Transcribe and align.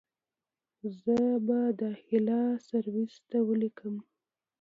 زه 0.99 1.17
به 1.45 1.59
داخله 1.81 2.39
سرويس 2.67 3.15
ته 3.29 3.37
وليکم. 3.47 3.95